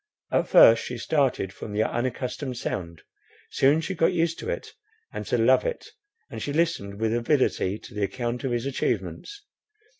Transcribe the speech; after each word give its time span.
At 0.31 0.47
first 0.47 0.83
she 0.83 0.97
started 0.97 1.53
from 1.53 1.73
the 1.73 1.83
unaccustomed 1.83 2.57
sound; 2.57 3.03
soon 3.51 3.81
she 3.81 3.93
got 3.93 4.13
used 4.13 4.39
to 4.39 4.49
it 4.49 4.73
and 5.13 5.27
to 5.27 5.37
love 5.37 5.63
it, 5.63 5.89
and 6.27 6.41
she 6.41 6.51
listened 6.51 6.99
with 6.99 7.13
avidity 7.13 7.77
to 7.77 7.93
the 7.93 8.03
account 8.05 8.43
of 8.43 8.51
his 8.51 8.65
achievements. 8.65 9.43